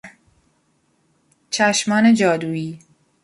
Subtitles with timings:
[1.51, 2.79] چشمان جادویی